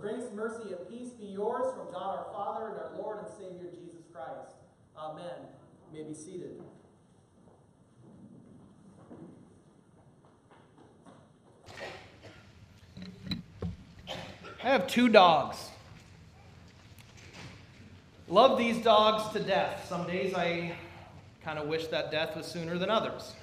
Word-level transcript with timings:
grace, 0.00 0.24
mercy, 0.34 0.72
and 0.72 0.88
peace 0.88 1.10
be 1.10 1.26
yours 1.26 1.74
from 1.74 1.92
God 1.92 2.18
our 2.18 2.26
Father 2.32 2.68
and 2.68 2.78
our 2.78 2.90
Lord 2.96 3.18
and 3.18 3.28
Savior 3.28 3.70
Jesus 3.70 4.04
Christ. 4.12 4.56
Amen. 4.98 5.24
You 5.92 6.02
may 6.02 6.08
be 6.08 6.14
seated. 6.14 6.60
I 14.62 14.68
have 14.68 14.86
two 14.86 15.08
dogs. 15.08 15.70
Love 18.28 18.58
these 18.58 18.78
dogs 18.78 19.32
to 19.32 19.38
death. 19.38 19.86
Some 19.88 20.06
days 20.06 20.34
I 20.34 20.72
kind 21.44 21.58
of 21.58 21.68
wish 21.68 21.86
that 21.88 22.10
death 22.10 22.36
was 22.36 22.46
sooner 22.46 22.76
than 22.76 22.90
others. 22.90 23.34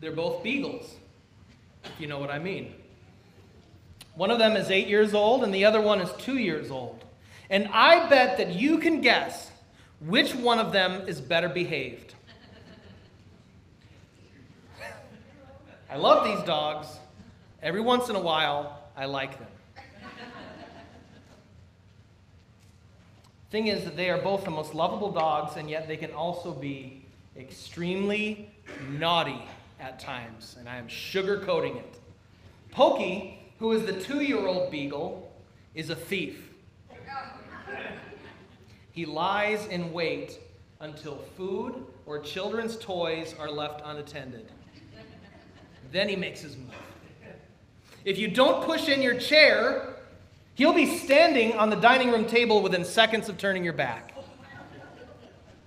They're 0.00 0.12
both 0.12 0.42
beagles, 0.42 0.94
if 1.84 1.98
you 1.98 2.06
know 2.06 2.18
what 2.18 2.30
I 2.30 2.38
mean. 2.38 2.74
One 4.20 4.30
of 4.30 4.38
them 4.38 4.54
is 4.54 4.70
eight 4.70 4.86
years 4.86 5.14
old, 5.14 5.44
and 5.44 5.54
the 5.54 5.64
other 5.64 5.80
one 5.80 5.98
is 5.98 6.12
two 6.18 6.36
years 6.36 6.70
old. 6.70 7.02
And 7.48 7.66
I 7.72 8.06
bet 8.10 8.36
that 8.36 8.52
you 8.52 8.76
can 8.76 9.00
guess 9.00 9.50
which 10.00 10.34
one 10.34 10.58
of 10.58 10.72
them 10.72 11.08
is 11.08 11.22
better 11.22 11.48
behaved. 11.48 12.12
I 15.88 15.96
love 15.96 16.26
these 16.26 16.44
dogs. 16.44 16.86
Every 17.62 17.80
once 17.80 18.10
in 18.10 18.14
a 18.14 18.20
while, 18.20 18.82
I 18.94 19.06
like 19.06 19.38
them. 19.38 19.48
Thing 23.50 23.68
is 23.68 23.84
that 23.84 23.96
they 23.96 24.10
are 24.10 24.20
both 24.20 24.44
the 24.44 24.50
most 24.50 24.74
lovable 24.74 25.12
dogs, 25.12 25.56
and 25.56 25.70
yet 25.70 25.88
they 25.88 25.96
can 25.96 26.12
also 26.12 26.52
be 26.52 27.06
extremely 27.38 28.50
naughty 28.90 29.48
at 29.80 29.98
times, 29.98 30.56
and 30.58 30.68
I 30.68 30.76
am 30.76 30.88
sugarcoating 30.88 31.76
it. 31.76 31.98
Pokey, 32.70 33.39
who 33.60 33.72
is 33.72 33.84
the 33.84 33.92
two 33.92 34.22
year 34.22 34.46
old 34.46 34.70
beagle, 34.72 35.30
is 35.74 35.90
a 35.90 35.94
thief. 35.94 36.50
He 38.90 39.06
lies 39.06 39.66
in 39.66 39.92
wait 39.92 40.40
until 40.80 41.18
food 41.36 41.86
or 42.06 42.18
children's 42.18 42.76
toys 42.76 43.34
are 43.38 43.50
left 43.50 43.82
unattended. 43.84 44.50
Then 45.92 46.08
he 46.08 46.16
makes 46.16 46.40
his 46.40 46.56
move. 46.56 46.74
If 48.04 48.18
you 48.18 48.28
don't 48.28 48.64
push 48.64 48.88
in 48.88 49.02
your 49.02 49.18
chair, 49.18 49.96
he'll 50.54 50.72
be 50.72 50.98
standing 50.98 51.52
on 51.52 51.68
the 51.68 51.76
dining 51.76 52.10
room 52.10 52.26
table 52.26 52.62
within 52.62 52.84
seconds 52.84 53.28
of 53.28 53.36
turning 53.36 53.62
your 53.62 53.74
back. 53.74 54.14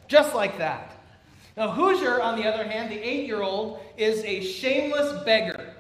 Just 0.08 0.34
like 0.34 0.58
that. 0.58 0.98
Now, 1.56 1.70
Hoosier, 1.70 2.20
on 2.22 2.40
the 2.40 2.52
other 2.52 2.64
hand, 2.64 2.92
the 2.92 3.00
eight 3.00 3.28
year 3.28 3.44
old, 3.44 3.80
is 3.98 4.24
a 4.24 4.42
shameless 4.42 5.24
beggar. 5.24 5.73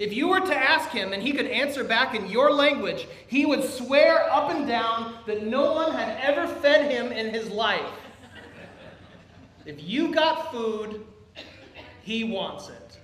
If 0.00 0.14
you 0.14 0.28
were 0.28 0.40
to 0.40 0.56
ask 0.56 0.88
him 0.88 1.12
and 1.12 1.22
he 1.22 1.32
could 1.32 1.44
answer 1.46 1.84
back 1.84 2.14
in 2.14 2.26
your 2.26 2.50
language, 2.52 3.06
he 3.26 3.44
would 3.44 3.62
swear 3.62 4.32
up 4.32 4.50
and 4.50 4.66
down 4.66 5.14
that 5.26 5.44
no 5.44 5.74
one 5.74 5.92
had 5.92 6.18
ever 6.22 6.46
fed 6.46 6.90
him 6.90 7.12
in 7.12 7.34
his 7.34 7.50
life. 7.50 7.92
If 9.66 9.84
you 9.84 10.10
got 10.14 10.50
food, 10.50 11.06
he 12.00 12.24
wants 12.24 12.70
it. 12.70 12.98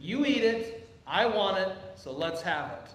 You 0.00 0.24
eat 0.24 0.44
it, 0.44 0.88
I 1.04 1.26
want 1.26 1.58
it, 1.58 1.76
so 1.96 2.12
let's 2.12 2.42
have 2.42 2.70
it. 2.70 2.94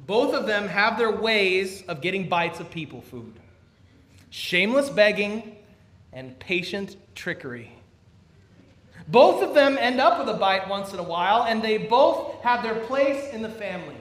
Both 0.00 0.34
of 0.34 0.46
them 0.46 0.68
have 0.68 0.98
their 0.98 1.12
ways 1.12 1.82
of 1.88 2.02
getting 2.02 2.28
bites 2.28 2.60
of 2.60 2.70
people 2.70 3.00
food 3.00 3.40
shameless 4.30 4.90
begging, 4.90 5.56
and 6.12 6.38
patient 6.38 6.96
trickery. 7.14 7.77
Both 9.08 9.42
of 9.42 9.54
them 9.54 9.76
end 9.78 10.00
up 10.00 10.18
with 10.18 10.28
a 10.28 10.38
bite 10.38 10.68
once 10.68 10.92
in 10.92 10.98
a 10.98 11.02
while, 11.02 11.44
and 11.44 11.62
they 11.62 11.78
both 11.78 12.42
have 12.42 12.62
their 12.62 12.76
place 12.84 13.32
in 13.32 13.42
the 13.42 13.48
family. 13.48 13.96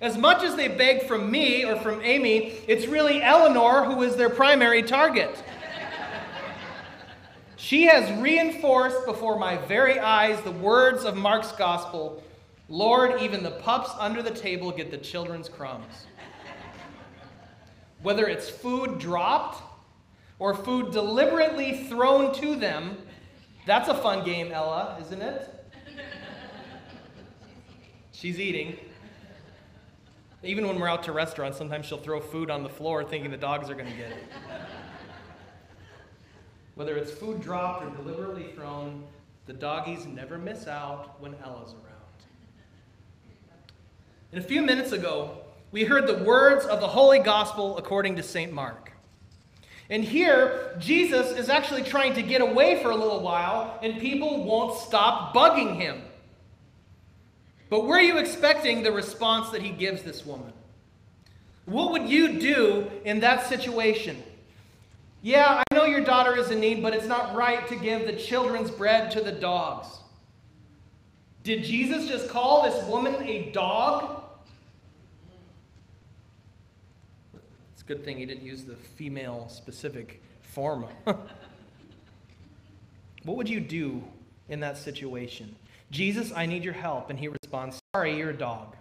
As 0.00 0.16
much 0.16 0.42
as 0.42 0.56
they 0.56 0.68
beg 0.68 1.02
from 1.02 1.30
me 1.30 1.64
or 1.64 1.76
from 1.76 2.00
Amy, 2.02 2.54
it's 2.66 2.86
really 2.86 3.22
Eleanor 3.22 3.84
who 3.84 4.02
is 4.02 4.16
their 4.16 4.30
primary 4.30 4.82
target. 4.82 5.44
she 7.56 7.84
has 7.84 8.10
reinforced 8.20 9.04
before 9.04 9.38
my 9.38 9.58
very 9.58 9.98
eyes 9.98 10.40
the 10.42 10.50
words 10.50 11.04
of 11.04 11.16
Mark's 11.16 11.52
gospel 11.52 12.22
Lord, 12.68 13.20
even 13.20 13.42
the 13.42 13.50
pups 13.50 13.90
under 13.98 14.22
the 14.22 14.30
table 14.30 14.70
get 14.70 14.92
the 14.92 14.96
children's 14.96 15.48
crumbs 15.48 16.06
whether 18.02 18.26
it's 18.26 18.48
food 18.48 18.98
dropped 18.98 19.62
or 20.38 20.54
food 20.54 20.92
deliberately 20.92 21.84
thrown 21.84 22.34
to 22.34 22.56
them. 22.56 22.96
That's 23.66 23.88
a 23.88 23.94
fun 23.94 24.24
game, 24.24 24.52
Ella, 24.52 24.98
isn't 25.00 25.20
it? 25.20 25.48
She's 28.12 28.38
eating. 28.40 28.76
Even 30.42 30.66
when 30.66 30.78
we're 30.78 30.88
out 30.88 31.02
to 31.04 31.12
restaurants, 31.12 31.58
sometimes 31.58 31.86
she'll 31.86 31.98
throw 31.98 32.20
food 32.20 32.50
on 32.50 32.62
the 32.62 32.68
floor 32.68 33.04
thinking 33.04 33.30
the 33.30 33.36
dogs 33.36 33.68
are 33.68 33.74
going 33.74 33.90
to 33.90 33.96
get 33.96 34.10
it. 34.10 34.24
Whether 36.74 36.96
it's 36.96 37.10
food 37.10 37.42
dropped 37.42 37.84
or 37.84 37.90
deliberately 37.90 38.52
thrown, 38.54 39.04
the 39.46 39.52
doggies 39.52 40.06
never 40.06 40.38
miss 40.38 40.66
out 40.66 41.20
when 41.20 41.34
Ella's 41.44 41.72
around. 41.72 41.86
And 44.32 44.42
a 44.42 44.46
few 44.46 44.62
minutes 44.62 44.92
ago, 44.92 45.38
we 45.72 45.84
heard 45.84 46.06
the 46.06 46.24
words 46.24 46.64
of 46.64 46.80
the 46.80 46.88
Holy 46.88 47.18
Gospel 47.18 47.76
according 47.76 48.16
to 48.16 48.22
St. 48.22 48.52
Mark. 48.52 48.89
And 49.90 50.04
here, 50.04 50.76
Jesus 50.78 51.36
is 51.36 51.48
actually 51.48 51.82
trying 51.82 52.14
to 52.14 52.22
get 52.22 52.40
away 52.40 52.80
for 52.80 52.90
a 52.90 52.96
little 52.96 53.20
while, 53.20 53.78
and 53.82 53.98
people 54.00 54.44
won't 54.44 54.78
stop 54.78 55.34
bugging 55.34 55.76
him. 55.76 56.00
But 57.68 57.86
were 57.86 57.98
you 57.98 58.18
expecting 58.18 58.84
the 58.84 58.92
response 58.92 59.50
that 59.50 59.62
he 59.62 59.70
gives 59.70 60.02
this 60.02 60.24
woman? 60.24 60.52
What 61.66 61.90
would 61.90 62.08
you 62.08 62.38
do 62.38 62.88
in 63.04 63.20
that 63.20 63.48
situation? 63.48 64.22
Yeah, 65.22 65.62
I 65.70 65.74
know 65.74 65.84
your 65.84 66.00
daughter 66.00 66.36
is 66.36 66.50
in 66.50 66.60
need, 66.60 66.82
but 66.82 66.94
it's 66.94 67.06
not 67.06 67.34
right 67.34 67.66
to 67.68 67.76
give 67.76 68.06
the 68.06 68.14
children's 68.14 68.70
bread 68.70 69.10
to 69.12 69.20
the 69.20 69.32
dogs. 69.32 69.88
Did 71.42 71.64
Jesus 71.64 72.08
just 72.08 72.28
call 72.28 72.62
this 72.62 72.84
woman 72.86 73.14
a 73.22 73.50
dog? 73.50 74.19
Good 77.90 78.04
thing 78.04 78.18
he 78.18 78.24
didn't 78.24 78.44
use 78.44 78.62
the 78.62 78.76
female 78.76 79.48
specific 79.48 80.22
form. 80.42 80.86
what 81.04 81.26
would 83.24 83.48
you 83.48 83.58
do 83.58 84.04
in 84.48 84.60
that 84.60 84.78
situation? 84.78 85.56
Jesus, 85.90 86.32
I 86.36 86.46
need 86.46 86.62
your 86.62 86.72
help. 86.72 87.10
And 87.10 87.18
he 87.18 87.26
responds, 87.26 87.80
Sorry, 87.92 88.16
you're 88.16 88.30
a 88.30 88.32
dog. 88.32 88.76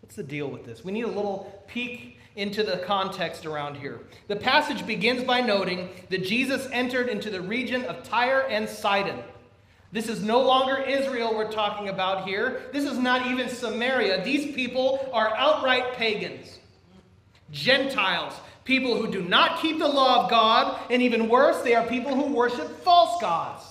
What's 0.00 0.16
the 0.16 0.24
deal 0.24 0.48
with 0.48 0.64
this? 0.64 0.84
We 0.84 0.90
need 0.90 1.04
a 1.04 1.06
little 1.06 1.62
peek 1.68 2.18
into 2.34 2.64
the 2.64 2.78
context 2.78 3.46
around 3.46 3.76
here. 3.76 4.00
The 4.26 4.34
passage 4.34 4.84
begins 4.84 5.22
by 5.22 5.40
noting 5.40 5.90
that 6.10 6.24
Jesus 6.24 6.66
entered 6.72 7.08
into 7.08 7.30
the 7.30 7.40
region 7.40 7.84
of 7.84 8.02
Tyre 8.02 8.48
and 8.50 8.68
Sidon. 8.68 9.22
This 9.92 10.08
is 10.08 10.24
no 10.24 10.42
longer 10.42 10.82
Israel 10.82 11.36
we're 11.36 11.52
talking 11.52 11.88
about 11.88 12.26
here. 12.26 12.62
This 12.72 12.84
is 12.84 12.98
not 12.98 13.28
even 13.28 13.48
Samaria. 13.48 14.24
These 14.24 14.56
people 14.56 15.08
are 15.12 15.36
outright 15.36 15.92
pagans. 15.92 16.58
Gentiles, 17.50 18.34
people 18.64 18.96
who 18.96 19.10
do 19.10 19.22
not 19.22 19.60
keep 19.60 19.78
the 19.78 19.88
law 19.88 20.24
of 20.24 20.30
God, 20.30 20.78
and 20.90 21.02
even 21.02 21.28
worse, 21.28 21.62
they 21.62 21.74
are 21.74 21.86
people 21.86 22.14
who 22.14 22.34
worship 22.34 22.68
false 22.82 23.20
gods. 23.20 23.64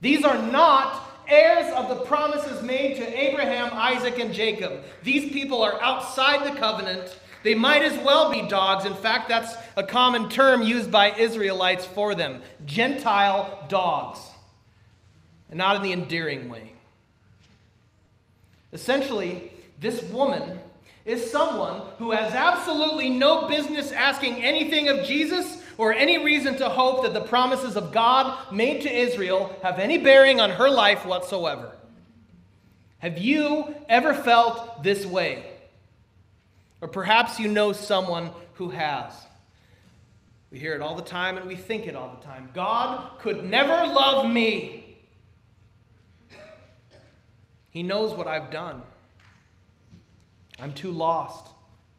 These 0.00 0.24
are 0.24 0.40
not 0.50 1.00
heirs 1.28 1.72
of 1.74 1.88
the 1.88 2.04
promises 2.04 2.62
made 2.62 2.96
to 2.96 3.18
Abraham, 3.18 3.70
Isaac, 3.72 4.18
and 4.18 4.32
Jacob. 4.32 4.84
These 5.02 5.32
people 5.32 5.62
are 5.62 5.80
outside 5.82 6.44
the 6.46 6.58
covenant. 6.58 7.18
They 7.42 7.54
might 7.54 7.82
as 7.82 7.96
well 8.04 8.30
be 8.30 8.42
dogs. 8.48 8.84
In 8.84 8.94
fact, 8.94 9.28
that's 9.28 9.54
a 9.76 9.82
common 9.82 10.28
term 10.28 10.62
used 10.62 10.90
by 10.90 11.12
Israelites 11.12 11.84
for 11.84 12.14
them 12.14 12.42
Gentile 12.64 13.66
dogs, 13.68 14.20
and 15.50 15.58
not 15.58 15.76
in 15.76 15.82
the 15.82 15.92
endearing 15.92 16.48
way. 16.48 16.72
Essentially, 18.72 19.52
this 19.80 20.02
woman 20.04 20.58
is 21.04 21.30
someone 21.30 21.82
who 21.98 22.12
has 22.12 22.32
absolutely 22.32 23.10
no 23.10 23.46
business 23.48 23.92
asking 23.92 24.42
anything 24.42 24.88
of 24.88 25.04
Jesus 25.04 25.62
or 25.76 25.92
any 25.92 26.24
reason 26.24 26.56
to 26.56 26.68
hope 26.68 27.02
that 27.02 27.12
the 27.12 27.20
promises 27.20 27.76
of 27.76 27.92
God 27.92 28.52
made 28.52 28.82
to 28.82 28.92
Israel 28.92 29.54
have 29.62 29.78
any 29.78 29.98
bearing 29.98 30.40
on 30.40 30.50
her 30.50 30.70
life 30.70 31.04
whatsoever. 31.04 31.72
Have 32.98 33.18
you 33.18 33.74
ever 33.88 34.14
felt 34.14 34.82
this 34.82 35.04
way? 35.04 35.44
Or 36.80 36.88
perhaps 36.88 37.38
you 37.38 37.48
know 37.48 37.72
someone 37.72 38.30
who 38.54 38.70
has. 38.70 39.12
We 40.50 40.58
hear 40.58 40.74
it 40.74 40.80
all 40.80 40.94
the 40.94 41.02
time 41.02 41.36
and 41.36 41.46
we 41.46 41.56
think 41.56 41.86
it 41.86 41.96
all 41.96 42.16
the 42.18 42.24
time. 42.24 42.48
God 42.54 43.18
could 43.18 43.44
never 43.44 43.92
love 43.92 44.30
me. 44.30 44.96
He 47.70 47.82
knows 47.82 48.14
what 48.14 48.28
I've 48.28 48.50
done. 48.50 48.82
I'm 50.58 50.72
too 50.72 50.90
lost 50.90 51.48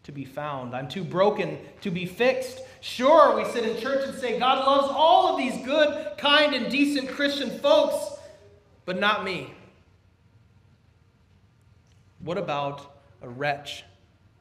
to 0.04 0.12
be 0.12 0.24
found. 0.24 0.76
I'm 0.76 0.88
too 0.88 1.04
broken 1.04 1.58
to 1.82 1.92
be 1.92 2.06
fixed. 2.06 2.62
Sure, 2.82 3.36
we 3.36 3.44
sit 3.52 3.66
in 3.66 3.82
church 3.82 4.08
and 4.08 4.18
say, 4.18 4.40
God 4.40 4.66
loves 4.66 4.88
all 4.92 5.34
of 5.34 5.38
these 5.38 5.66
good, 5.66 6.18
kind, 6.18 6.54
and 6.54 6.72
decent 6.72 7.10
Christian 7.10 7.50
folks, 7.60 8.20
but 8.86 9.00
not 9.00 9.24
me. 9.24 9.54
What 12.20 12.38
about 12.38 13.00
a 13.22 13.30
wretch 13.30 13.84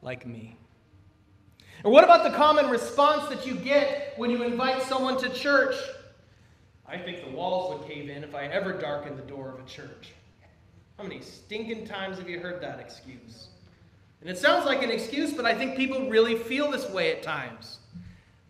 like 0.01 0.25
me? 0.25 0.55
Or 1.83 1.91
what 1.91 2.03
about 2.03 2.23
the 2.23 2.35
common 2.35 2.69
response 2.69 3.27
that 3.29 3.45
you 3.45 3.55
get 3.55 4.13
when 4.17 4.29
you 4.29 4.43
invite 4.43 4.83
someone 4.83 5.17
to 5.19 5.29
church? 5.29 5.75
I 6.87 6.97
think 6.97 7.23
the 7.23 7.31
walls 7.31 7.79
would 7.79 7.89
cave 7.89 8.09
in 8.09 8.23
if 8.23 8.35
I 8.35 8.45
ever 8.45 8.73
darkened 8.73 9.17
the 9.17 9.23
door 9.23 9.49
of 9.49 9.65
a 9.65 9.67
church. 9.67 10.13
How 10.97 11.03
many 11.03 11.21
stinking 11.21 11.87
times 11.87 12.17
have 12.19 12.29
you 12.29 12.39
heard 12.39 12.61
that 12.61 12.79
excuse? 12.79 13.47
And 14.25 14.35
it 14.35 14.39
sounds 14.39 14.65
like 14.65 14.81
an 14.81 14.89
excuse, 14.89 15.33
but 15.33 15.45
I 15.45 15.53
think 15.53 15.77
people 15.77 16.09
really 16.09 16.35
feel 16.35 16.71
this 16.71 16.89
way 16.89 17.11
at 17.11 17.21
times. 17.21 17.77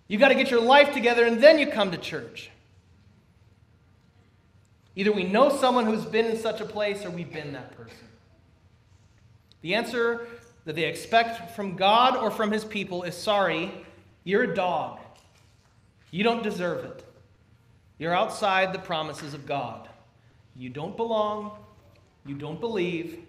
You've 0.07 0.22
got 0.22 0.30
to 0.30 0.36
get 0.36 0.50
your 0.50 0.62
life 0.62 0.94
together 0.94 1.25
and 1.25 1.44
then 1.44 1.60
you 1.60 1.68
come 1.68 1.92
to 1.92 1.98
church. 1.98 2.50
Either 4.95 5.12
we 5.12 5.24
know 5.24 5.50
someone 5.50 5.86
who's 5.86 6.06
been 6.06 6.27
in 6.27 6.38
such 6.38 6.62
a 6.62 6.66
place 6.66 7.04
or 7.04 7.10
we've 7.10 7.33
been 7.33 7.51
that 7.51 7.75
person. 7.75 8.07
The 9.63 9.75
answer 9.75 10.27
that 10.63 10.77
they 10.77 10.86
expect 10.86 11.51
from 11.51 11.75
God 11.75 12.16
or 12.16 12.31
from 12.31 12.54
his 12.54 12.63
people 12.63 13.04
is 13.04 13.18
sorry, 13.18 13.69
you're 14.24 14.44
a 14.44 14.56
dog. 14.56 15.00
You 16.10 16.24
don't 16.24 16.42
deserve 16.42 16.86
it. 16.86 17.04
You're 17.98 18.16
outside 18.16 18.72
the 18.72 18.80
promises 18.80 19.33
of 19.33 19.45
God. 19.45 19.89
You 20.56 20.69
don't 20.69 20.95
belong. 20.95 21.51
You 22.25 22.36
don't 22.36 22.62
believe. 22.62 23.19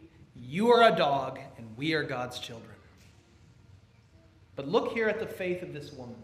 You 0.40 0.70
are 0.72 0.92
a 0.92 0.96
dog, 0.96 1.38
and 1.58 1.76
we 1.76 1.94
are 1.94 2.02
God's 2.02 2.38
children. 2.38 2.70
But 4.54 4.68
look 4.68 4.92
here 4.92 5.08
at 5.08 5.20
the 5.20 5.26
faith 5.26 5.62
of 5.62 5.72
this 5.72 5.92
woman. 5.92 6.16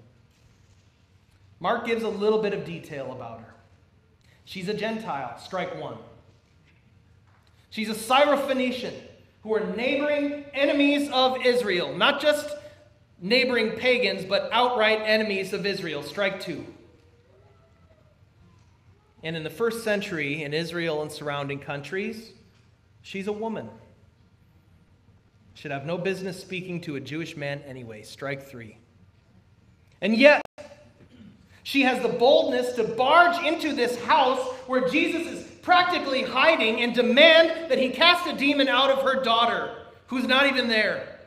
Mark 1.60 1.86
gives 1.86 2.02
a 2.02 2.08
little 2.08 2.40
bit 2.40 2.54
of 2.54 2.64
detail 2.64 3.12
about 3.12 3.40
her. 3.40 3.54
She's 4.44 4.68
a 4.68 4.74
Gentile, 4.74 5.38
strike 5.38 5.80
one. 5.80 5.98
She's 7.70 7.88
a 7.88 7.94
Syrophoenician, 7.94 8.94
who 9.42 9.54
are 9.54 9.74
neighboring 9.74 10.44
enemies 10.54 11.08
of 11.12 11.44
Israel, 11.44 11.96
not 11.96 12.20
just 12.20 12.48
neighboring 13.20 13.72
pagans, 13.72 14.24
but 14.24 14.48
outright 14.52 15.00
enemies 15.04 15.52
of 15.52 15.66
Israel, 15.66 16.02
strike 16.02 16.40
two. 16.40 16.66
And 19.22 19.36
in 19.36 19.44
the 19.44 19.50
first 19.50 19.84
century, 19.84 20.42
in 20.42 20.52
Israel 20.52 21.02
and 21.02 21.10
surrounding 21.10 21.60
countries, 21.60 22.32
she's 23.02 23.26
a 23.26 23.32
woman. 23.32 23.68
Should 25.54 25.70
have 25.70 25.86
no 25.86 25.98
business 25.98 26.40
speaking 26.40 26.80
to 26.82 26.96
a 26.96 27.00
Jewish 27.00 27.36
man 27.36 27.60
anyway. 27.66 28.02
Strike 28.02 28.42
three. 28.42 28.78
And 30.00 30.16
yet, 30.16 30.42
she 31.62 31.82
has 31.82 32.02
the 32.02 32.08
boldness 32.08 32.72
to 32.74 32.84
barge 32.84 33.44
into 33.44 33.72
this 33.72 34.00
house 34.04 34.40
where 34.66 34.88
Jesus 34.88 35.26
is 35.26 35.44
practically 35.62 36.22
hiding 36.22 36.80
and 36.80 36.94
demand 36.94 37.70
that 37.70 37.78
he 37.78 37.90
cast 37.90 38.26
a 38.26 38.36
demon 38.36 38.68
out 38.68 38.90
of 38.90 39.02
her 39.02 39.22
daughter, 39.22 39.76
who's 40.08 40.26
not 40.26 40.46
even 40.46 40.68
there. 40.68 41.20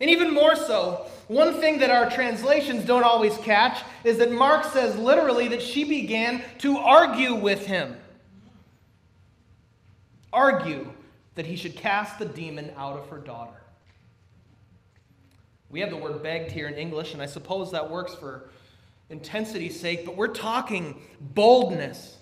And 0.00 0.10
even 0.10 0.34
more 0.34 0.56
so, 0.56 1.06
one 1.28 1.60
thing 1.60 1.78
that 1.78 1.90
our 1.90 2.10
translations 2.10 2.84
don't 2.84 3.04
always 3.04 3.36
catch 3.38 3.84
is 4.02 4.18
that 4.18 4.32
Mark 4.32 4.64
says 4.64 4.96
literally 4.96 5.46
that 5.48 5.62
she 5.62 5.84
began 5.84 6.42
to 6.58 6.76
argue 6.76 7.34
with 7.34 7.64
him. 7.64 7.96
Argue 10.32 10.92
that 11.34 11.46
he 11.46 11.56
should 11.56 11.76
cast 11.76 12.18
the 12.18 12.26
demon 12.26 12.72
out 12.76 12.98
of 12.98 13.08
her 13.08 13.18
daughter. 13.18 13.62
We 15.70 15.80
have 15.80 15.90
the 15.90 15.96
word 15.96 16.22
begged 16.22 16.52
here 16.52 16.68
in 16.68 16.74
English, 16.74 17.14
and 17.14 17.22
I 17.22 17.26
suppose 17.26 17.72
that 17.72 17.90
works 17.90 18.14
for 18.14 18.50
intensity's 19.08 19.78
sake, 19.80 20.04
but 20.04 20.16
we're 20.16 20.28
talking 20.28 21.00
boldness. 21.20 22.18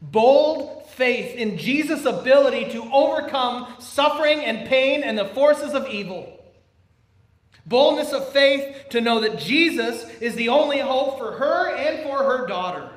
Bold 0.00 0.88
faith 0.90 1.36
in 1.36 1.58
Jesus' 1.58 2.06
ability 2.06 2.72
to 2.72 2.90
overcome 2.92 3.74
suffering 3.78 4.40
and 4.40 4.68
pain 4.68 5.02
and 5.02 5.16
the 5.16 5.26
forces 5.26 5.74
of 5.74 5.86
evil. 5.86 6.38
Boldness 7.66 8.12
of 8.12 8.28
faith 8.30 8.88
to 8.90 9.00
know 9.00 9.20
that 9.20 9.38
Jesus 9.38 10.04
is 10.20 10.34
the 10.34 10.48
only 10.48 10.78
hope 10.78 11.18
for 11.18 11.32
her 11.32 11.76
and 11.76 12.02
for 12.02 12.18
her 12.24 12.46
daughter. 12.46 12.90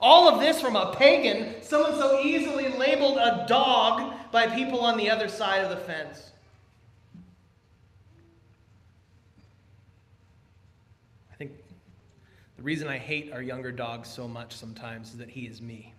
All 0.00 0.28
of 0.28 0.40
this 0.40 0.60
from 0.60 0.76
a 0.76 0.94
pagan, 0.94 1.60
someone 1.62 1.94
so 1.96 2.20
easily 2.20 2.68
labeled 2.68 3.18
a 3.18 3.44
dog 3.48 4.14
by 4.30 4.46
people 4.46 4.80
on 4.80 4.96
the 4.96 5.10
other 5.10 5.28
side 5.28 5.64
of 5.64 5.70
the 5.70 5.76
fence. 5.76 6.30
I 11.32 11.36
think 11.36 11.52
the 12.56 12.62
reason 12.62 12.86
I 12.86 12.98
hate 12.98 13.32
our 13.32 13.42
younger 13.42 13.72
dog 13.72 14.06
so 14.06 14.28
much 14.28 14.54
sometimes 14.54 15.10
is 15.10 15.16
that 15.16 15.30
he 15.30 15.46
is 15.46 15.60
me. 15.60 15.94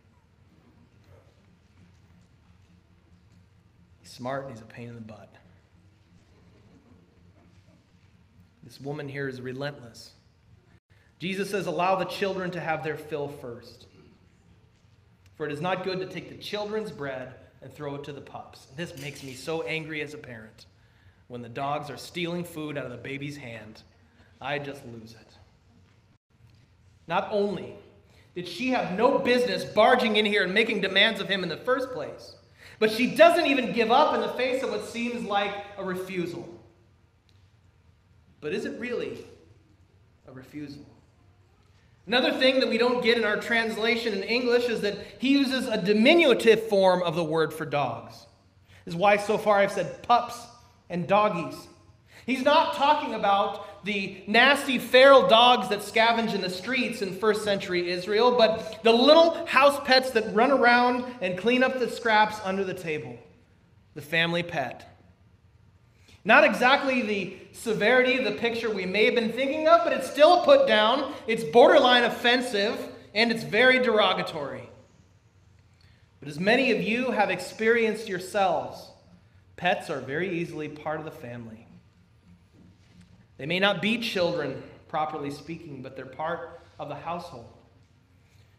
He's 4.02 4.12
smart 4.12 4.46
and 4.46 4.54
he's 4.54 4.62
a 4.62 4.66
pain 4.66 4.88
in 4.88 4.96
the 4.96 5.02
butt. 5.02 5.34
This 8.64 8.80
woman 8.80 9.10
here 9.10 9.28
is 9.28 9.42
relentless. 9.42 10.12
Jesus 11.20 11.50
says, 11.50 11.68
Allow 11.68 11.96
the 11.96 12.06
children 12.06 12.52
to 12.52 12.60
have 12.60 12.84
their 12.84 12.98
fill 12.98 13.28
first. 13.28 13.86
For 15.36 15.46
it 15.46 15.52
is 15.52 15.62
not 15.62 15.84
good 15.84 16.00
to 16.00 16.06
take 16.06 16.30
the 16.30 16.36
children's 16.36 16.92
bread 16.92 17.34
and 17.62 17.72
throw 17.72 17.96
it 17.96 18.04
to 18.06 18.14
the 18.14 18.22
pups. 18.22 18.68
This 18.76 18.98
makes 19.02 19.24
me 19.24 19.34
so 19.34 19.62
angry 19.64 20.02
as 20.02 20.14
a 20.14 20.18
parent. 20.18 20.66
When 21.28 21.42
the 21.42 21.50
dogs 21.50 21.90
are 21.90 21.98
stealing 21.98 22.44
food 22.44 22.78
out 22.78 22.86
of 22.86 22.92
the 22.92 22.98
baby's 22.98 23.38
hand, 23.38 23.84
I 24.42 24.60
just 24.60 24.86
lose 24.86 25.12
it. 25.12 25.38
Not 27.08 27.30
only 27.32 27.76
did 28.36 28.48
she 28.48 28.70
have 28.70 28.98
no 28.98 29.20
business 29.20 29.66
barging 29.66 30.16
in 30.16 30.26
here 30.26 30.44
and 30.44 30.54
making 30.54 30.82
demands 30.82 31.20
of 31.20 31.28
him 31.28 31.44
in 31.44 31.50
the 31.50 31.58
first 31.58 31.92
place, 31.92 32.36
but 32.80 32.92
she 32.92 33.16
doesn't 33.16 33.48
even 33.48 33.74
give 33.74 33.92
up 33.92 34.16
in 34.16 34.22
the 34.22 34.30
face 34.30 34.64
of 34.64 34.72
what 34.72 34.86
seems 34.86 35.26
like 35.26 35.54
a 35.78 35.84
refusal. 35.84 36.48
But 38.42 38.54
is 38.54 38.66
it 38.66 38.80
really 38.80 39.26
a 40.28 40.32
refusal? 40.32 40.86
Another 42.10 42.34
thing 42.34 42.60
that 42.60 42.68
we 42.68 42.80
don't 42.80 43.04
get 43.04 43.20
in 43.20 43.24
our 43.24 43.38
translation 43.38 44.16
in 44.16 44.24
English 44.24 44.68
is 44.68 44.82
that 44.82 44.98
he 45.20 45.30
uses 45.30 45.68
a 45.68 45.80
diminutive 45.80 46.68
form 46.68 47.04
of 47.04 47.16
the 47.16 47.24
word 47.24 47.54
for 47.54 47.68
dogs. 47.68 48.26
This 48.84 48.96
is 48.96 49.00
why 49.00 49.18
so 49.18 49.38
far 49.38 49.60
I've 49.60 49.72
said 49.72 50.02
pups 50.02 50.36
and 50.90 51.08
doggies. 51.08 51.56
He's 52.26 52.42
not 52.42 52.74
talking 52.74 53.14
about 53.14 53.86
the 53.86 54.24
nasty 54.26 54.80
feral 54.80 55.28
dogs 55.28 55.70
that 55.70 55.82
scavenge 55.82 56.34
in 56.34 56.42
the 56.42 56.50
streets 56.50 57.04
in 57.04 57.14
first 57.14 57.44
century 57.44 57.92
Israel, 57.92 58.36
but 58.36 58.80
the 58.82 58.92
little 58.92 59.46
house 59.46 59.80
pets 59.86 60.10
that 60.12 60.34
run 60.34 60.50
around 60.50 61.06
and 61.22 61.38
clean 61.38 61.62
up 61.62 61.78
the 61.78 61.92
scraps 61.92 62.38
under 62.44 62.64
the 62.64 62.74
table. 62.74 63.20
The 63.94 64.02
family 64.02 64.42
pet. 64.42 64.99
Not 66.26 66.44
exactly 66.44 67.02
the 67.02 67.38
severity 67.54 68.18
of 68.18 68.26
the 68.26 68.40
picture 68.40 68.70
we 68.70 68.86
may 68.86 69.06
have 69.06 69.16
been 69.16 69.32
thinking 69.32 69.68
of, 69.68 69.82
but 69.84 69.94
it's 69.94 70.10
still 70.10 70.44
put 70.44 70.68
down. 70.68 71.14
It's 71.28 71.44
borderline 71.44 72.04
offensive, 72.04 72.78
and 73.14 73.32
it's 73.32 73.44
very 73.44 73.80
derogatory. 73.80 74.70
But 76.20 76.28
as 76.28 76.40
many 76.40 76.72
of 76.72 76.82
you 76.82 77.12
have 77.12 77.30
experienced 77.30 78.10
yourselves, 78.10 78.92
pets 79.56 79.90
are 79.90 80.02
very 80.02 80.40
easily 80.40 80.68
part 80.68 81.00
of 81.00 81.06
the 81.06 81.12
family. 81.12 81.66
They 83.38 83.46
may 83.46 83.60
not 83.60 83.82
be 83.82 84.00
children, 84.00 84.62
properly 84.90 85.32
speaking, 85.32 85.82
but 85.82 85.96
they're 85.96 86.06
part 86.06 86.60
of 86.78 86.90
the 86.90 86.96
household. 86.96 87.54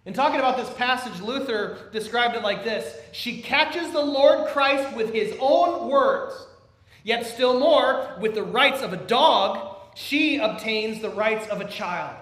In 0.07 0.15
talking 0.15 0.39
about 0.39 0.57
this 0.57 0.71
passage, 0.79 1.21
Luther 1.21 1.91
described 1.93 2.35
it 2.35 2.43
like 2.43 2.65
this 2.65 2.97
She 3.13 3.43
catches 3.43 3.93
the 3.93 4.01
Lord 4.01 4.49
Christ 4.49 4.97
with 4.97 5.13
his 5.13 5.37
own 5.39 5.91
words 5.91 6.47
Yet, 7.03 7.27
still 7.27 7.59
more, 7.59 8.17
with 8.21 8.35
the 8.35 8.43
rights 8.43 8.83
of 8.83 8.93
a 8.93 8.97
dog, 8.97 9.77
she 9.95 10.39
obtains 10.39 11.01
the 11.01 11.11
rights 11.11 11.47
of 11.49 11.61
a 11.61 11.69
child. 11.69 12.17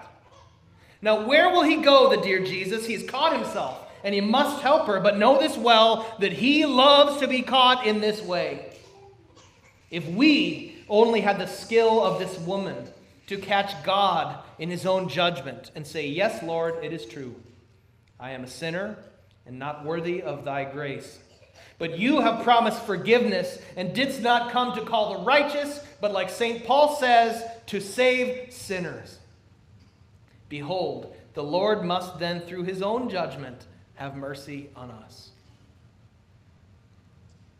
Now, 1.01 1.25
where 1.25 1.49
will 1.49 1.63
he 1.63 1.77
go, 1.77 2.09
the 2.09 2.21
dear 2.21 2.43
Jesus? 2.43 2.85
He's 2.85 3.03
caught 3.03 3.35
himself, 3.35 3.79
and 4.03 4.13
he 4.13 4.21
must 4.21 4.61
help 4.61 4.87
her, 4.87 4.99
but 4.99 5.17
know 5.17 5.39
this 5.39 5.57
well 5.57 6.15
that 6.19 6.33
he 6.33 6.65
loves 6.65 7.19
to 7.19 7.27
be 7.27 7.41
caught 7.41 7.85
in 7.85 8.01
this 8.01 8.21
way. 8.21 8.73
If 9.91 10.07
we 10.07 10.83
only 10.89 11.21
had 11.21 11.39
the 11.39 11.47
skill 11.47 12.03
of 12.03 12.19
this 12.19 12.37
woman 12.39 12.87
to 13.27 13.37
catch 13.37 13.83
God 13.83 14.43
in 14.57 14.69
his 14.69 14.85
own 14.85 15.07
judgment 15.07 15.71
and 15.75 15.85
say, 15.85 16.07
Yes, 16.07 16.43
Lord, 16.43 16.83
it 16.83 16.91
is 16.91 17.05
true. 17.05 17.35
I 18.19 18.31
am 18.31 18.43
a 18.43 18.47
sinner 18.47 18.97
and 19.45 19.57
not 19.57 19.85
worthy 19.85 20.21
of 20.21 20.43
thy 20.43 20.65
grace. 20.65 21.19
But 21.77 21.97
you 21.97 22.19
have 22.19 22.43
promised 22.43 22.83
forgiveness 22.83 23.59
and 23.75 23.93
didst 23.93 24.21
not 24.21 24.51
come 24.51 24.73
to 24.75 24.81
call 24.81 25.13
the 25.13 25.23
righteous, 25.23 25.79
but 26.01 26.11
like 26.11 26.29
St. 26.29 26.65
Paul 26.65 26.95
says, 26.95 27.43
to 27.67 27.79
save 27.79 28.51
sinners. 28.51 29.19
Behold, 30.49 31.15
the 31.35 31.43
Lord 31.43 31.85
must 31.85 32.19
then, 32.19 32.41
through 32.41 32.63
his 32.63 32.81
own 32.81 33.09
judgment, 33.09 33.65
have 33.95 34.15
mercy 34.15 34.69
on 34.75 34.91
us. 34.91 35.29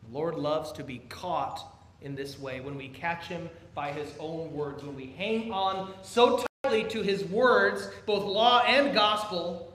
The 0.07 0.17
Lord 0.17 0.35
loves 0.35 0.71
to 0.73 0.83
be 0.83 0.99
caught 1.09 1.63
in 2.01 2.15
this 2.15 2.39
way 2.39 2.59
when 2.61 2.75
we 2.75 2.87
catch 2.87 3.27
him 3.27 3.49
by 3.75 3.91
his 3.91 4.11
own 4.19 4.51
words, 4.51 4.83
when 4.83 4.95
we 4.95 5.13
hang 5.17 5.51
on 5.51 5.93
so 6.01 6.43
tightly 6.63 6.83
to 6.85 7.01
his 7.01 7.23
words, 7.25 7.89
both 8.05 8.23
law 8.23 8.63
and 8.65 8.93
gospel, 8.93 9.73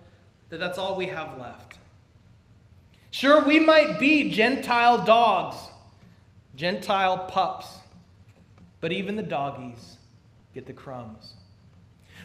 that 0.49 0.59
that's 0.59 0.79
all 0.79 0.97
we 0.97 1.07
have 1.07 1.39
left. 1.39 1.79
Sure, 3.15 3.45
we 3.45 3.61
might 3.61 4.01
be 4.01 4.29
Gentile 4.29 5.05
dogs, 5.05 5.55
Gentile 6.57 7.17
pups, 7.17 7.69
but 8.81 8.91
even 8.91 9.15
the 9.15 9.23
doggies 9.23 9.99
get 10.53 10.67
the 10.67 10.73
crumbs. 10.73 11.35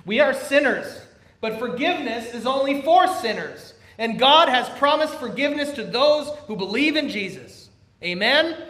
We 0.04 0.20
are 0.20 0.34
sinners, 0.34 1.00
but 1.42 1.60
forgiveness 1.60 2.34
is 2.34 2.48
only 2.48 2.82
for 2.82 3.08
sinners. 3.08 3.76
And 4.00 4.18
God 4.18 4.50
has 4.50 4.68
promised 4.80 5.14
forgiveness 5.20 5.74
to 5.74 5.84
those 5.84 6.36
who 6.48 6.56
believe 6.56 6.96
in 6.96 7.08
Jesus. 7.08 7.70
Amen? 8.02 8.56
Amen? 8.56 8.64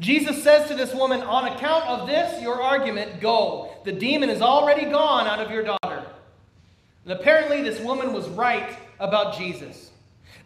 Jesus 0.00 0.42
says 0.42 0.66
to 0.66 0.74
this 0.74 0.92
woman, 0.92 1.20
On 1.20 1.46
account 1.46 1.84
of 1.84 2.08
this, 2.08 2.42
your 2.42 2.60
argument, 2.60 3.20
go. 3.20 3.76
The 3.84 3.92
demon 3.92 4.28
is 4.28 4.42
already 4.42 4.86
gone 4.86 5.28
out 5.28 5.38
of 5.38 5.52
your 5.52 5.62
daughter. 5.62 6.04
And 7.04 7.12
apparently, 7.12 7.62
this 7.62 7.78
woman 7.78 8.12
was 8.12 8.28
right 8.30 8.76
about 8.98 9.38
Jesus. 9.38 9.92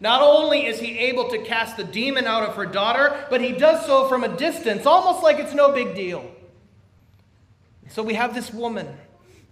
Not 0.00 0.23
only 0.23 0.64
is 0.64 0.80
he 0.80 0.99
able 0.99 1.28
to 1.28 1.38
cast 1.38 1.76
the 1.76 1.85
demon 1.85 2.26
out 2.26 2.49
of 2.49 2.57
her 2.57 2.64
daughter, 2.64 3.26
but 3.28 3.42
he 3.42 3.52
does 3.52 3.85
so 3.85 4.09
from 4.09 4.25
a 4.25 4.37
distance, 4.37 4.87
almost 4.87 5.23
like 5.23 5.38
it's 5.38 5.52
no 5.52 5.73
big 5.73 5.95
deal. 5.95 6.28
So 7.90 8.02
we 8.02 8.14
have 8.14 8.35
this 8.35 8.52
woman 8.52 8.88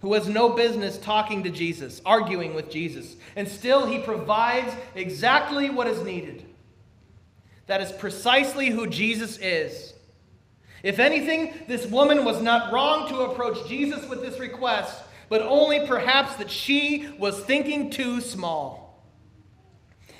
who 0.01 0.13
has 0.13 0.27
no 0.27 0.49
business 0.49 0.97
talking 0.97 1.43
to 1.43 1.49
Jesus, 1.49 2.01
arguing 2.05 2.55
with 2.55 2.71
Jesus, 2.71 3.15
and 3.35 3.47
still 3.47 3.85
he 3.85 3.99
provides 3.99 4.73
exactly 4.95 5.69
what 5.69 5.87
is 5.87 6.01
needed. 6.03 6.45
That 7.67 7.81
is 7.81 7.91
precisely 7.91 8.69
who 8.69 8.87
Jesus 8.87 9.37
is. 9.37 9.93
If 10.81 10.97
anything, 10.97 11.53
this 11.67 11.85
woman 11.85 12.23
was 12.23 12.41
not 12.41 12.71
wrong 12.71 13.07
to 13.09 13.19
approach 13.23 13.67
Jesus 13.67 14.07
with 14.07 14.21
this 14.21 14.39
request, 14.39 15.03
but 15.27 15.41
only 15.41 15.85
perhaps 15.85 16.37
that 16.37 16.49
she 16.49 17.09
was 17.19 17.39
thinking 17.41 17.91
too 17.91 18.21
small. 18.21 18.78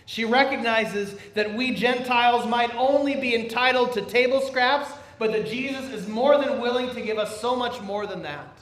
She 0.10 0.26
recognizes 0.26 1.14
that 1.36 1.54
we 1.54 1.70
Gentiles 1.70 2.48
might 2.48 2.74
only 2.74 3.18
be 3.18 3.36
entitled 3.36 3.94
to 3.94 4.02
table 4.02 4.42
scraps, 4.42 4.92
but 5.20 5.32
that 5.34 5.46
Jesus 5.46 5.86
is 5.92 6.08
more 6.08 6.40
than 6.44 6.60
willing 6.60 6.90
to 6.96 7.02
give 7.02 7.20
us 7.20 7.40
so 7.40 7.56
much 7.56 7.80
more 7.82 8.08
than 8.08 8.24
that. 8.24 8.58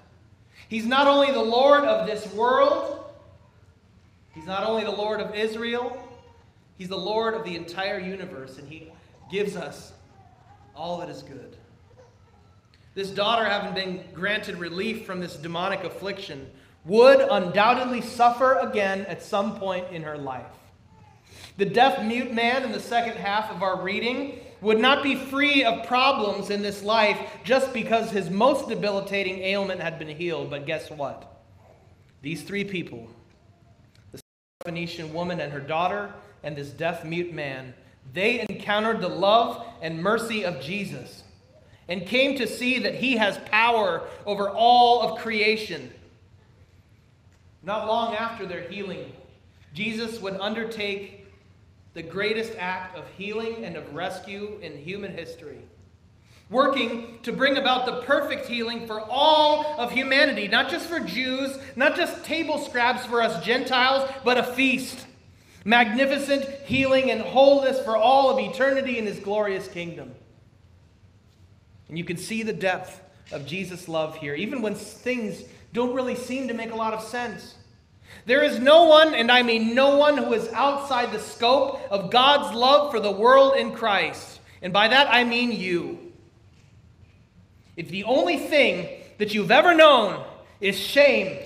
He's 0.68 0.86
not 0.86 1.08
only 1.08 1.32
the 1.32 1.42
Lord 1.42 1.86
of 1.86 2.06
this 2.06 2.28
world, 2.34 3.02
He's 4.34 4.46
not 4.46 4.66
only 4.66 4.84
the 4.84 4.92
Lord 4.92 5.22
of 5.22 5.34
Israel, 5.36 6.06
He's 6.78 6.90
the 6.90 6.98
Lord 6.98 7.34
of 7.34 7.46
the 7.46 7.56
entire 7.56 7.98
universe, 7.98 8.58
and 8.58 8.68
He 8.68 8.92
gives 9.32 9.56
us 9.56 9.94
all 10.76 10.98
that 10.98 11.08
is 11.08 11.24
good. 11.24 11.56
This 12.94 13.10
daughter, 13.10 13.46
having 13.46 13.74
been 13.74 14.04
granted 14.14 14.58
relief 14.58 15.06
from 15.06 15.22
this 15.22 15.38
demonic 15.38 15.86
affliction, 15.86 16.52
would 16.84 17.22
undoubtedly 17.22 18.02
suffer 18.02 18.56
again 18.56 19.06
at 19.06 19.24
some 19.24 19.58
point 19.58 19.86
in 19.94 20.04
her 20.04 20.18
life. 20.18 20.44
The 21.58 21.66
deaf 21.66 22.04
mute 22.04 22.32
man 22.32 22.64
in 22.64 22.72
the 22.72 22.80
second 22.80 23.18
half 23.18 23.50
of 23.50 23.64
our 23.64 23.82
reading 23.82 24.40
would 24.62 24.80
not 24.80 25.04
be 25.04 25.16
free 25.16 25.64
of 25.64 25.88
problems 25.88 26.52
in 26.52 26.62
this 26.62 26.84
life 26.84 27.20
just 27.44 27.74
because 27.74 28.12
his 28.12 28.30
most 28.30 28.70
debilitating 28.70 29.40
ailment 29.40 29.82
had 29.82 29.98
been 29.98 30.08
healed. 30.08 30.52
But 30.52 30.68
guess 30.68 30.92
what? 30.92 31.42
These 32.22 32.44
three 32.44 32.64
people, 32.64 33.08
the 34.12 34.20
Phoenician 34.66 35.14
woman 35.14 35.40
and 35.40 35.52
her 35.52 35.60
daughter, 35.60 36.14
and 36.44 36.56
this 36.56 36.70
deaf 36.70 37.04
mute 37.04 37.34
man, 37.34 37.74
they 38.14 38.46
encountered 38.48 39.02
the 39.02 39.10
love 39.10 39.66
and 39.82 40.02
mercy 40.02 40.46
of 40.46 40.62
Jesus 40.62 41.24
and 41.88 42.06
came 42.06 42.38
to 42.38 42.48
see 42.48 42.80
that 42.80 42.96
he 42.96 43.18
has 43.18 43.38
power 43.50 44.08
over 44.26 44.50
all 44.50 45.02
of 45.02 45.20
creation. 45.20 45.92
Not 47.64 47.88
long 47.88 48.14
after 48.16 48.46
their 48.46 48.62
healing, 48.62 49.12
Jesus 49.74 50.20
would 50.22 50.38
undertake 50.40 51.27
the 51.98 52.04
greatest 52.04 52.54
act 52.60 52.96
of 52.96 53.04
healing 53.18 53.66
and 53.66 53.76
of 53.76 53.96
rescue 53.96 54.60
in 54.62 54.78
human 54.78 55.12
history. 55.18 55.58
Working 56.48 57.18
to 57.24 57.32
bring 57.32 57.58
about 57.58 57.88
the 57.88 58.04
perfect 58.04 58.46
healing 58.46 58.86
for 58.86 59.02
all 59.02 59.66
of 59.80 59.92
humanity, 59.92 60.48
not 60.48 60.70
just 60.70 60.86
for 60.86 61.00
Jews, 61.00 61.58
not 61.76 61.96
just 61.96 62.24
table 62.24 62.60
scraps 62.60 63.04
for 63.08 63.20
us 63.20 63.44
Gentiles, 63.44 64.08
but 64.24 64.38
a 64.38 64.44
feast. 64.44 65.08
Magnificent 65.66 66.44
healing 66.68 67.10
and 67.10 67.20
wholeness 67.20 67.84
for 67.84 67.98
all 67.98 68.30
of 68.30 68.38
eternity 68.38 69.00
in 69.00 69.08
his 69.08 69.18
glorious 69.18 69.68
kingdom. 69.68 70.14
And 71.90 71.98
you 71.98 72.04
can 72.04 72.18
see 72.18 72.44
the 72.44 72.54
depth 72.54 73.02
of 73.32 73.48
Jesus' 73.48 73.88
love 73.88 74.18
here, 74.18 74.36
even 74.36 74.62
when 74.62 74.76
things 74.76 75.42
don't 75.74 75.96
really 75.96 76.16
seem 76.16 76.48
to 76.50 76.54
make 76.54 76.72
a 76.72 76.76
lot 76.76 76.94
of 76.94 77.02
sense. 77.02 77.56
There 78.28 78.44
is 78.44 78.60
no 78.60 78.84
one, 78.84 79.16
and 79.16 79.32
I 79.32 79.42
mean 79.42 79.74
no 79.74 79.96
one, 79.96 80.18
who 80.18 80.34
is 80.34 80.50
outside 80.50 81.14
the 81.14 81.20
scope 81.20 81.80
of 81.90 82.12
God's 82.12 82.54
love 82.54 82.92
for 82.92 83.00
the 83.00 83.10
world 83.10 83.56
in 83.56 83.72
Christ. 83.72 84.42
And 84.62 84.74
by 84.74 84.90
that 84.90 85.08
I 85.10 85.24
mean 85.24 85.54
you. 85.54 86.12
If 87.78 87.88
the 87.88 88.04
only 88.04 88.36
thing 88.36 89.02
that 89.18 89.34
you've 89.34 89.50
ever 89.50 89.74
known 89.74 90.26
is 90.60 90.78
shame, 90.78 91.40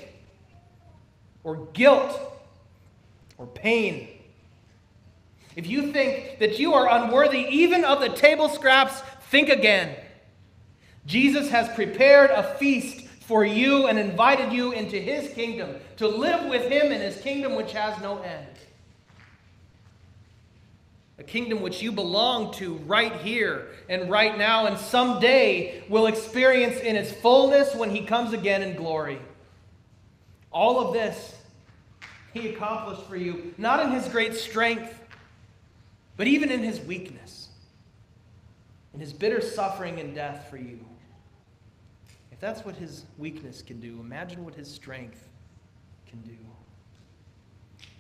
or 1.44 1.68
guilt, 1.74 2.20
or 3.38 3.46
pain, 3.46 4.08
if 5.56 5.68
you 5.68 5.92
think 5.92 6.40
that 6.40 6.58
you 6.58 6.74
are 6.74 6.90
unworthy 6.90 7.46
even 7.48 7.86
of 7.86 8.00
the 8.02 8.10
table 8.10 8.50
scraps, 8.50 9.02
think 9.30 9.50
again. 9.50 9.96
Jesus 11.06 11.52
has 11.52 11.70
prepared 11.76 12.32
a 12.32 12.56
feast 12.56 13.06
for 13.32 13.46
you 13.46 13.88
and 13.88 13.98
invited 13.98 14.52
you 14.52 14.74
into 14.74 14.98
his 14.98 15.34
kingdom 15.34 15.74
to 15.96 16.06
live 16.06 16.48
with 16.50 16.70
him 16.70 16.92
in 16.92 17.00
his 17.00 17.16
kingdom 17.22 17.56
which 17.56 17.72
has 17.72 17.98
no 18.02 18.18
end. 18.18 18.46
A 21.18 21.24
kingdom 21.24 21.62
which 21.62 21.82
you 21.82 21.94
belong 21.94 22.54
to 22.56 22.74
right 22.80 23.14
here 23.22 23.70
and 23.88 24.10
right 24.10 24.38
now, 24.38 24.66
and 24.66 24.78
someday 24.78 25.82
will 25.88 26.08
experience 26.08 26.82
in 26.82 26.98
its 26.98 27.10
fullness 27.10 27.74
when 27.74 27.90
he 27.90 28.02
comes 28.02 28.34
again 28.34 28.62
in 28.64 28.76
glory. 28.76 29.22
All 30.52 30.86
of 30.86 30.94
this 30.94 31.34
he 32.34 32.50
accomplished 32.50 33.04
for 33.04 33.16
you, 33.16 33.54
not 33.58 33.80
in 33.80 33.92
his 33.92 34.10
great 34.10 34.34
strength, 34.34 34.94
but 36.18 36.28
even 36.28 36.52
in 36.52 36.64
his 36.64 36.82
weakness, 36.82 37.48
in 38.94 39.00
his 39.00 39.14
bitter 39.14 39.40
suffering 39.40 40.02
and 40.02 40.14
death 40.14 40.48
for 40.50 40.58
you 40.58 40.82
that's 42.40 42.66
what 42.66 42.76
his 42.76 43.06
weakness 43.18 43.62
can 43.62 43.80
do, 43.80 44.00
imagine 44.00 44.44
what 44.44 44.56
his 44.56 44.70
strength 44.70 45.28
can 46.10 46.22
do. 46.22 46.38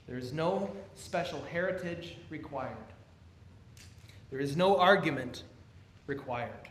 There 0.07 0.17
is 0.17 0.33
no 0.33 0.69
special 0.95 1.41
heritage 1.51 2.17
required. 2.29 2.75
There 4.29 4.39
is 4.39 4.57
no 4.57 4.77
argument 4.77 5.43
required. 6.07 6.69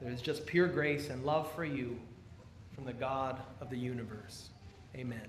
There 0.00 0.12
is 0.12 0.20
just 0.20 0.46
pure 0.46 0.68
grace 0.68 1.10
and 1.10 1.24
love 1.24 1.52
for 1.54 1.64
you 1.64 1.98
from 2.74 2.84
the 2.84 2.92
God 2.92 3.40
of 3.60 3.70
the 3.70 3.76
universe. 3.76 4.50
Amen. 4.94 5.28